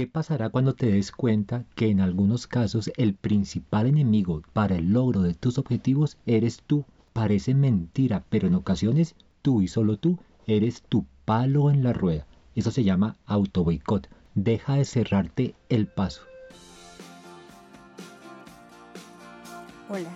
[0.00, 4.94] ¿Qué pasará cuando te des cuenta que en algunos casos el principal enemigo para el
[4.94, 6.86] logro de tus objetivos eres tú?
[7.12, 12.26] Parece mentira, pero en ocasiones tú y solo tú eres tu palo en la rueda.
[12.54, 14.08] Eso se llama auto boicot.
[14.34, 16.22] Deja de cerrarte el paso.
[19.90, 20.12] Hola,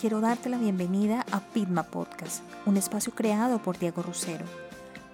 [0.00, 4.46] quiero darte la bienvenida a Pitma Podcast, un espacio creado por Diego Rosero,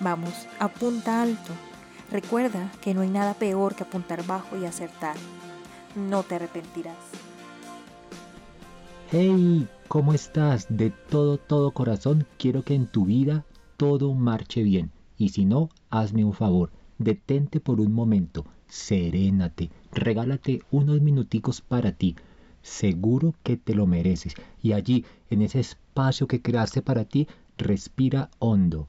[0.00, 1.52] Vamos, apunta alto.
[2.10, 5.16] Recuerda que no hay nada peor que apuntar bajo y acertar.
[5.94, 6.96] No te arrepentirás.
[9.10, 10.66] Hey, ¿cómo estás?
[10.68, 13.44] De todo, todo corazón quiero que en tu vida
[13.76, 14.90] todo marche bien.
[15.18, 16.70] Y si no, hazme un favor.
[16.98, 18.44] Detente por un momento.
[18.68, 19.70] Serénate.
[19.92, 22.16] Regálate unos minuticos para ti
[22.62, 24.34] seguro que te lo mereces.
[24.62, 27.26] Y allí, en ese espacio que creaste para ti,
[27.58, 28.88] respira hondo.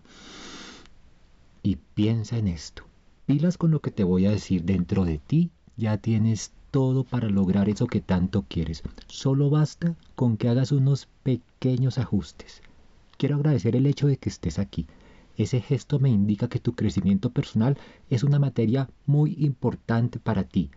[1.63, 2.83] Y piensa en esto.
[3.25, 7.29] Pilas con lo que te voy a decir dentro de ti, ya tienes todo para
[7.29, 8.83] lograr eso que tanto quieres.
[9.07, 12.61] Solo basta con que hagas unos pequeños ajustes.
[13.17, 14.87] Quiero agradecer el hecho de que estés aquí.
[15.37, 17.77] Ese gesto me indica que tu crecimiento personal
[18.09, 20.71] es una materia muy importante para ti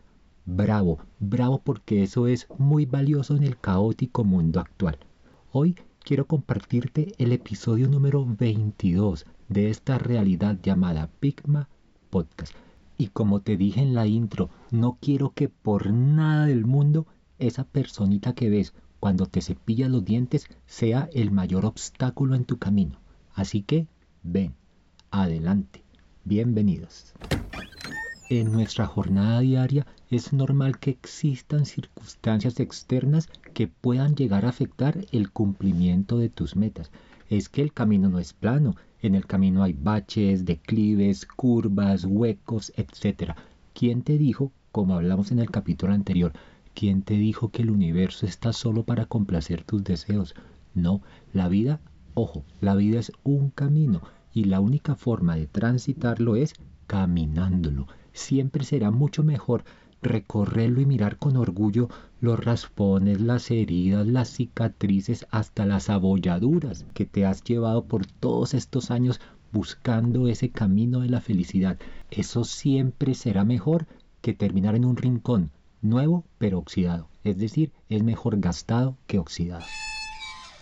[0.47, 4.99] Bravo, bravo porque eso es muy valioso en el caótico mundo actual.
[5.53, 11.69] Hoy quiero compartirte el episodio número 22 de esta realidad llamada Pigma
[12.11, 12.55] Podcast.
[12.97, 17.07] Y como te dije en la intro, no quiero que por nada del mundo
[17.39, 22.59] esa personita que ves cuando te cepillas los dientes sea el mayor obstáculo en tu
[22.59, 23.01] camino.
[23.35, 23.87] Así que
[24.23, 24.55] ven,
[25.11, 25.83] adelante,
[26.25, 27.15] bienvenidos.
[28.31, 35.05] En nuestra jornada diaria es normal que existan circunstancias externas que puedan llegar a afectar
[35.13, 36.91] el cumplimiento de tus metas.
[37.29, 42.73] Es que el camino no es plano, en el camino hay baches, declives, curvas, huecos,
[42.77, 43.33] etc.
[43.75, 46.33] ¿Quién te dijo, como hablamos en el capítulo anterior,
[46.75, 50.35] quién te dijo que el universo está solo para complacer tus deseos?
[50.75, 51.81] No, la vida,
[52.15, 56.55] ojo, la vida es un camino y la única forma de transitarlo es
[56.87, 57.87] caminándolo.
[58.13, 59.65] Siempre será mucho mejor
[60.05, 61.89] recorrerlo y mirar con orgullo
[62.21, 68.55] los raspones, las heridas, las cicatrices, hasta las abolladuras que te has llevado por todos
[68.55, 69.21] estos años
[69.53, 71.79] buscando ese camino de la felicidad.
[72.11, 73.87] Eso siempre será mejor
[74.21, 75.51] que terminar en un rincón,
[75.83, 77.09] nuevo pero oxidado.
[77.25, 79.65] Es decir, es mejor gastado que oxidado.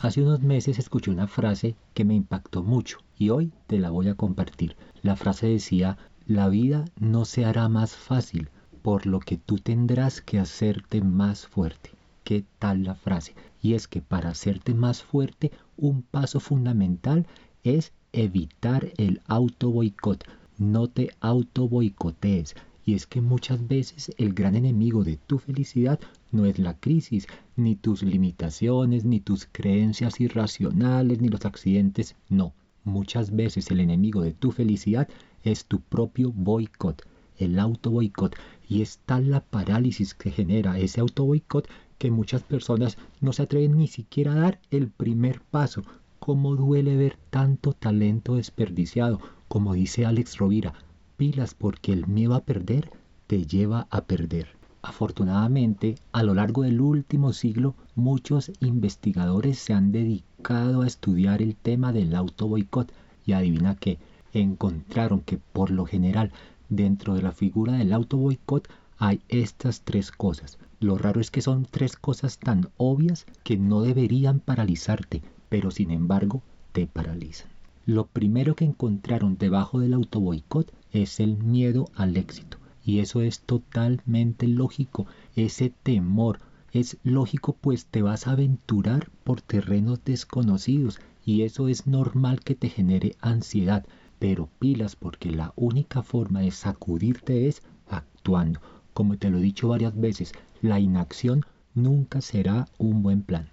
[0.01, 4.09] Hace unos meses escuché una frase que me impactó mucho y hoy te la voy
[4.09, 4.77] a compartir.
[5.01, 8.49] La frase decía, la vida no se hará más fácil,
[8.83, 11.91] por lo que tú tendrás que hacerte más fuerte.
[12.25, 13.35] ¿Qué tal la frase?
[13.63, 17.27] Y es que para hacerte más fuerte, un paso fundamental
[17.63, 20.25] es evitar el auto boicot.
[20.59, 22.57] No te auto boicotees.
[22.85, 26.01] Y es que muchas veces el gran enemigo de tu felicidad
[26.33, 32.17] no es la crisis, ni tus limitaciones, ni tus creencias irracionales, ni los accidentes.
[32.29, 32.53] No.
[32.85, 35.09] Muchas veces el enemigo de tu felicidad
[35.45, 37.07] es tu propio boicot
[37.43, 38.37] el auto boicot
[38.73, 41.69] y es tal la parálisis que genera ese auto boicot
[41.99, 45.83] que muchas personas no se atreven ni siquiera a dar el primer paso.
[46.19, 50.73] Cómo duele ver tanto talento desperdiciado, como dice Alex Rovira,
[51.19, 52.91] pilas porque el miedo a perder
[53.27, 54.49] te lleva a perder.
[54.81, 61.57] Afortunadamente, a lo largo del último siglo, muchos investigadores se han dedicado a estudiar el
[61.57, 62.91] tema del auto boicot
[63.27, 63.99] y adivina que
[64.33, 66.33] encontraron que por lo general
[66.77, 68.67] dentro de la figura del auto boicot
[68.97, 70.59] hay estas tres cosas.
[70.81, 75.91] Lo raro es que son tres cosas tan obvias que no deberían paralizarte, pero sin
[75.91, 76.43] embargo
[76.73, 77.51] te paralizan.
[77.85, 82.59] Lo primero que encontraron debajo del auto boicot es el miedo al éxito.
[82.85, 85.07] Y eso es totalmente lógico.
[85.37, 86.41] Ese temor
[86.73, 92.55] es lógico pues te vas a aventurar por terrenos desconocidos y eso es normal que
[92.55, 93.85] te genere ansiedad
[94.23, 98.61] pero pilas porque la única forma de sacudirte es actuando.
[98.95, 103.49] Como te lo he dicho varias veces, la inacción nunca será un buen plan.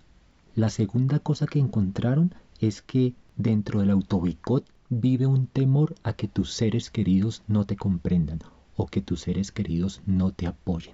[0.54, 6.27] La segunda cosa que encontraron es que dentro del autoboicot vive un temor a que
[6.27, 8.38] tus seres queridos no te comprendan
[8.75, 10.94] o que tus seres queridos no te apoyen.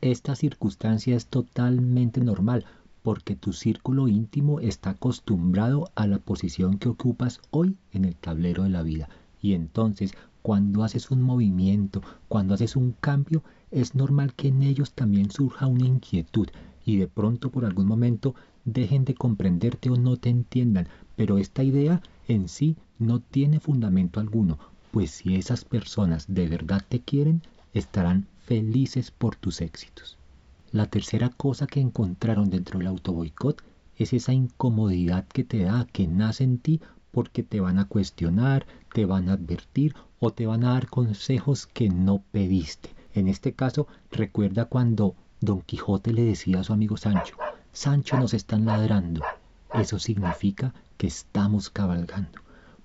[0.00, 2.64] Esta circunstancia es totalmente normal
[3.02, 8.64] porque tu círculo íntimo está acostumbrado a la posición que ocupas hoy en el tablero
[8.64, 9.08] de la vida.
[9.40, 10.12] Y entonces,
[10.42, 15.66] cuando haces un movimiento, cuando haces un cambio, es normal que en ellos también surja
[15.66, 16.48] una inquietud
[16.84, 20.88] y de pronto por algún momento dejen de comprenderte o no te entiendan.
[21.16, 24.58] Pero esta idea en sí no tiene fundamento alguno,
[24.90, 27.42] pues si esas personas de verdad te quieren,
[27.74, 30.19] estarán felices por tus éxitos.
[30.72, 33.60] La tercera cosa que encontraron dentro del autoboicot
[33.96, 36.80] es esa incomodidad que te da, que nace en ti
[37.10, 41.66] porque te van a cuestionar, te van a advertir o te van a dar consejos
[41.66, 42.90] que no pediste.
[43.14, 47.34] En este caso, recuerda cuando Don Quijote le decía a su amigo Sancho,
[47.72, 49.22] Sancho nos están ladrando.
[49.74, 52.38] Eso significa que estamos cabalgando.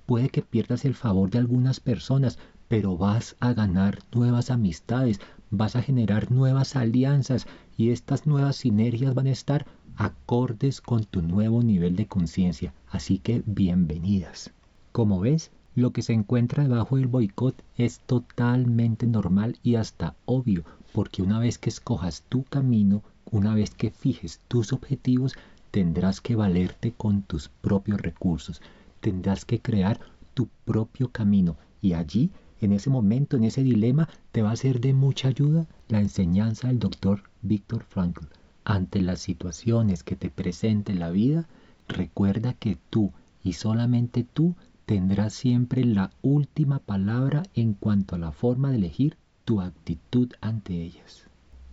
[0.08, 5.20] Puede que pierdas el favor de algunas personas, pero vas a ganar nuevas amistades,
[5.52, 7.46] vas a generar nuevas alianzas
[7.77, 9.66] y estas nuevas sinergias van a estar
[9.98, 12.74] acordes con tu nuevo nivel de conciencia.
[12.89, 14.51] Así que bienvenidas.
[14.92, 20.63] Como ves, lo que se encuentra debajo del boicot es totalmente normal y hasta obvio,
[20.94, 25.36] porque una vez que escojas tu camino, una vez que fijes tus objetivos,
[25.71, 28.62] tendrás que valerte con tus propios recursos,
[29.01, 30.00] tendrás que crear
[30.33, 32.31] tu propio camino y allí
[32.66, 36.68] en ese momento, en ese dilema, te va a ser de mucha ayuda la enseñanza
[36.68, 38.26] del doctor Víctor Frankl.
[38.64, 41.48] Ante las situaciones que te presente la vida,
[41.88, 43.12] recuerda que tú
[43.44, 49.18] y solamente tú tendrás siempre la última palabra en cuanto a la forma de elegir
[49.46, 51.28] tu actitud ante ellas.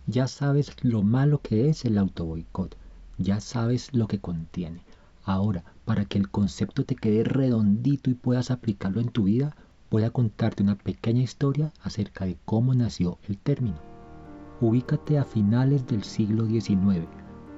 [0.05, 2.77] Ya sabes lo malo que es el autoboicot,
[3.17, 4.81] ya sabes lo que contiene.
[5.23, 9.55] Ahora, para que el concepto te quede redondito y puedas aplicarlo en tu vida,
[9.93, 13.77] voy a contarte una pequeña historia acerca de cómo nació el término.
[14.59, 17.05] Ubícate a finales del siglo XIX,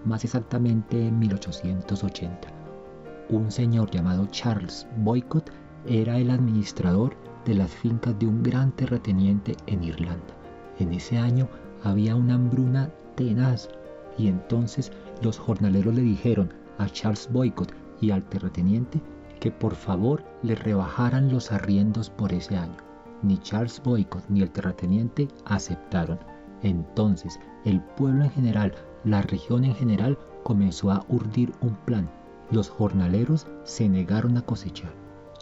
[0.03, 2.49] más exactamente en 1880.
[3.29, 5.49] Un señor llamado Charles Boycott
[5.87, 7.15] era el administrador
[7.45, 10.35] de las fincas de un gran terrateniente en Irlanda.
[10.79, 11.47] En ese año
[11.83, 13.69] había una hambruna tenaz
[14.17, 14.91] y entonces
[15.21, 17.71] los jornaleros le dijeron a Charles Boycott
[18.01, 18.99] y al terrateniente
[19.45, 22.77] que por favor le rebajaran los arriendos por ese año.
[23.21, 26.17] Ni Charles Boycott ni el terrateniente aceptaron.
[26.63, 32.09] Entonces el pueblo en general, la región en general, comenzó a urdir un plan.
[32.49, 34.91] Los jornaleros se negaron a cosechar.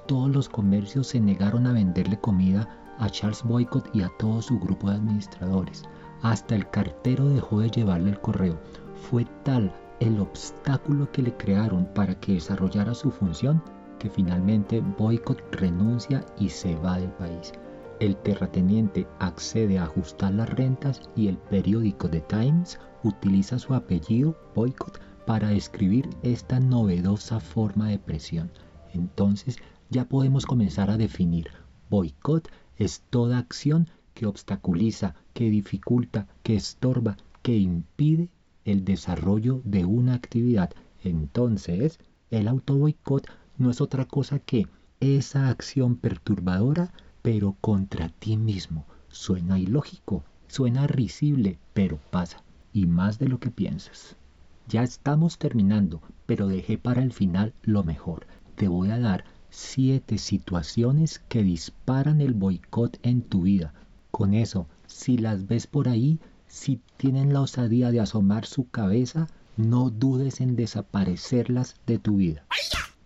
[0.05, 2.67] Todos los comercios se negaron a venderle comida
[2.99, 5.83] a Charles Boycott y a todo su grupo de administradores.
[6.23, 8.59] Hasta el cartero dejó de llevarle el correo.
[9.09, 13.63] Fue tal el obstáculo que le crearon para que desarrollara su función
[14.09, 17.51] finalmente Boycott renuncia y se va del país.
[17.99, 24.35] El terrateniente accede a ajustar las rentas y el periódico The Times utiliza su apellido
[24.55, 28.51] Boycott para describir esta novedosa forma de presión.
[28.93, 29.57] Entonces
[29.89, 31.49] ya podemos comenzar a definir.
[31.89, 38.29] Boycott es toda acción que obstaculiza, que dificulta, que estorba, que impide
[38.65, 40.71] el desarrollo de una actividad.
[41.03, 41.99] Entonces,
[42.31, 43.27] el autoboicot
[43.57, 44.67] no es otra cosa que
[44.99, 46.91] esa acción perturbadora,
[47.21, 48.85] pero contra ti mismo.
[49.09, 54.15] Suena ilógico, suena risible, pero pasa, y más de lo que piensas.
[54.67, 58.27] Ya estamos terminando, pero dejé para el final lo mejor.
[58.55, 63.73] Te voy a dar siete situaciones que disparan el boicot en tu vida.
[64.09, 69.27] Con eso, si las ves por ahí, si tienen la osadía de asomar su cabeza,
[69.57, 72.45] no dudes en desaparecerlas de tu vida.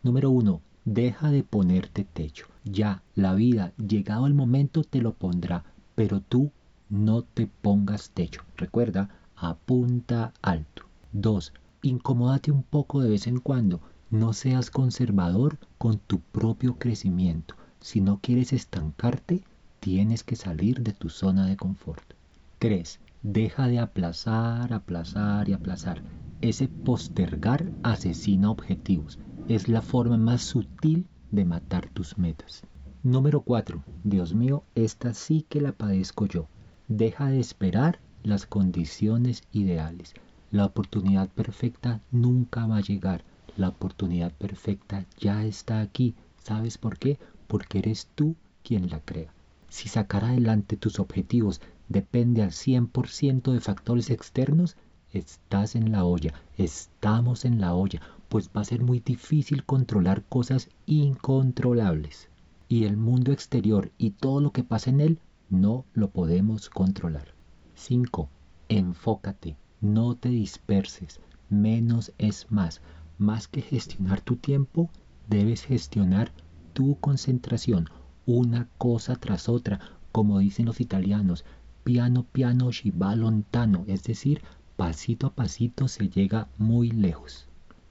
[0.07, 2.47] Número uno, deja de ponerte techo.
[2.63, 6.53] Ya, la vida, llegado el momento, te lo pondrá, pero tú
[6.87, 8.43] no te pongas techo.
[8.55, 10.83] Recuerda, apunta alto.
[11.11, 11.51] 2.
[11.81, 13.81] Incomódate un poco de vez en cuando.
[14.09, 17.55] No seas conservador con tu propio crecimiento.
[17.81, 19.43] Si no quieres estancarte,
[19.81, 22.13] tienes que salir de tu zona de confort.
[22.59, 23.01] 3.
[23.23, 26.01] Deja de aplazar, aplazar y aplazar.
[26.39, 32.63] Ese postergar asesina objetivos es la forma más sutil de matar tus metas.
[33.01, 33.81] Número 4.
[34.03, 36.47] Dios mío, esta sí que la padezco yo.
[36.89, 40.13] Deja de esperar las condiciones ideales.
[40.51, 43.23] La oportunidad perfecta nunca va a llegar.
[43.55, 46.13] La oportunidad perfecta ya está aquí.
[46.43, 47.17] ¿Sabes por qué?
[47.47, 49.31] Porque eres tú quien la crea.
[49.69, 54.75] Si sacar adelante tus objetivos depende al 100% de factores externos,
[55.13, 60.23] estás en la olla, estamos en la olla pues va a ser muy difícil controlar
[60.23, 62.29] cosas incontrolables.
[62.67, 67.33] Y el mundo exterior y todo lo que pasa en él no lo podemos controlar.
[67.75, 68.29] 5.
[68.67, 72.81] Enfócate, no te disperses, menos es más.
[73.17, 74.89] Más que gestionar tu tiempo,
[75.29, 76.31] debes gestionar
[76.73, 77.89] tu concentración,
[78.25, 79.79] una cosa tras otra,
[80.11, 81.45] como dicen los italianos,
[81.85, 84.41] piano piano si va lontano, es decir,
[84.77, 87.47] pasito a pasito se llega muy lejos.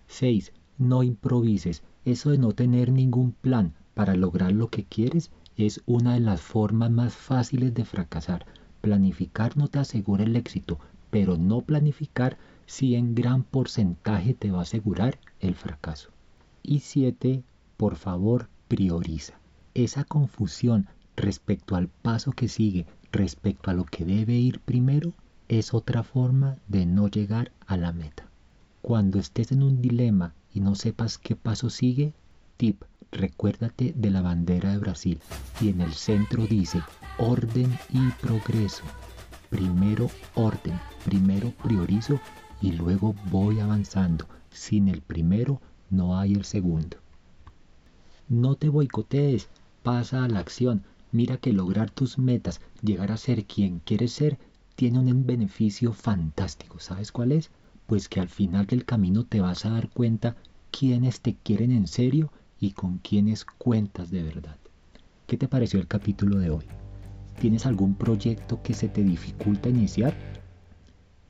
[0.07, 0.53] 6.
[0.79, 1.83] No improvises.
[2.05, 6.41] Eso de no tener ningún plan para lograr lo que quieres es una de las
[6.41, 8.47] formas más fáciles de fracasar.
[8.83, 10.79] Planificar no te asegura el éxito,
[11.11, 16.11] pero no planificar sí en gran porcentaje te va a asegurar el fracaso.
[16.63, 17.43] Y 7.
[17.77, 19.41] Por favor, prioriza.
[19.75, 25.15] Esa confusión respecto al paso que sigue, respecto a lo que debe ir primero,
[25.49, 28.29] es otra forma de no llegar a la meta.
[28.83, 32.15] Cuando estés en un dilema y no sepas qué paso sigue,
[32.57, 35.21] tip, recuérdate de la bandera de Brasil
[35.61, 36.83] y en el centro dice
[37.19, 38.85] orden y progreso.
[39.51, 42.21] Primero orden, primero priorizo
[42.61, 44.27] y luego voy avanzando.
[44.51, 45.61] Sin el primero
[45.91, 46.97] no hay el segundo.
[48.29, 49.49] No te boicotees,
[49.83, 50.83] pasa a la acción.
[51.13, 54.39] Mira que lograr tus metas, llegar a ser quien quieres ser,
[54.77, 56.79] tiene un beneficio fantástico.
[56.79, 57.51] ¿Sabes cuál es?
[57.87, 60.37] Pues que al final del camino te vas a dar cuenta
[60.71, 62.31] quiénes te quieren en serio
[62.61, 64.59] y con quiénes cuentas de verdad.
[65.27, 66.65] ¿Qué te pareció el capítulo de hoy?
[67.41, 70.15] ¿Tienes algún proyecto que se te dificulta iniciar?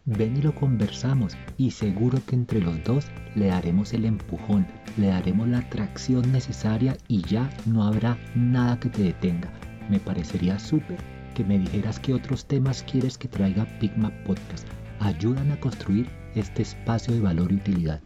[0.04, 5.08] Ven y lo conversamos y seguro que entre los dos le daremos el empujón, le
[5.08, 9.52] daremos la tracción necesaria y ya no habrá nada que te detenga.
[9.88, 14.66] Me parecería súper que me dijeras qué otros temas quieres que traiga Pigma Podcast.
[15.00, 18.00] Ayudan a construir este espacio de valor y utilidad.